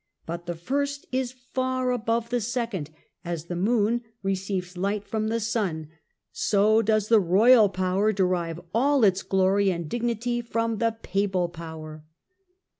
But 0.25 0.47
the 0.47 0.55
first 0.55 1.05
is 1.11 1.35
far 1.53 1.91
above 1.91 2.31
the 2.31 2.41
second. 2.41 2.89
As 3.23 3.45
the 3.45 3.55
moon 3.55 4.01
receives 4.23 4.75
light 4.75 5.07
from 5.07 5.27
the 5.27 5.39
sun... 5.39 5.89
so 6.31 6.81
does 6.81 7.07
the 7.07 7.19
royal 7.19 7.69
power 7.69 8.11
derive 8.11 8.59
all 8.73 9.03
its 9.03 9.21
glory 9.21 9.69
and 9.69 9.87
dignity 9.87 10.41
from 10.41 10.79
the 10.79 10.97
papal 11.03 11.49
power." 11.49 12.03